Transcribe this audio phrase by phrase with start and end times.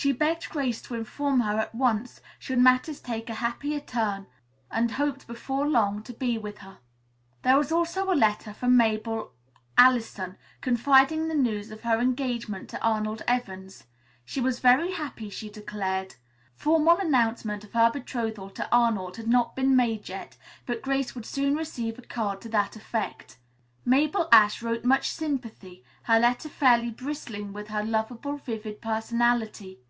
[0.00, 4.28] She begged Grace to inform her at once should matters take a happier turn
[4.70, 6.78] and hoped before long to be with her.
[7.42, 9.32] There was also a letter from Mabel
[9.76, 13.88] Allison confiding the news of her engagement to Arnold Evans.
[14.24, 16.14] She was very happy, she declared.
[16.54, 21.26] Formal announcement of her betrothal to Arnold had not yet been made, but Grace would
[21.26, 23.38] soon receive a card to that effect.
[23.84, 29.80] Mabel Ashe wrote much sympathy, her letter fairly bristling with her lovable, vivid personality.